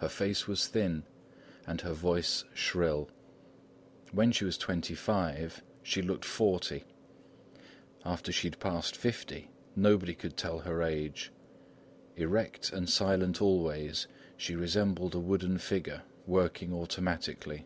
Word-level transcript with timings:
Her 0.00 0.10
face 0.10 0.46
was 0.46 0.66
thin 0.68 1.04
and 1.66 1.80
her 1.80 1.94
voice 1.94 2.44
shrill. 2.52 3.08
When 4.10 4.30
she 4.30 4.44
was 4.44 4.58
twenty 4.58 4.94
five, 4.94 5.62
she 5.82 6.02
looked 6.02 6.26
forty. 6.26 6.84
After 8.04 8.30
she 8.30 8.48
had 8.48 8.60
passed 8.60 8.94
fifty, 8.94 9.50
nobody 9.74 10.14
could 10.14 10.36
tell 10.36 10.58
her 10.58 10.82
age; 10.82 11.32
erect 12.14 12.74
and 12.74 12.90
silent 12.90 13.40
always, 13.40 14.06
she 14.36 14.54
resembled 14.54 15.14
a 15.14 15.18
wooden 15.18 15.56
figure 15.56 16.02
working 16.26 16.74
automatically. 16.74 17.64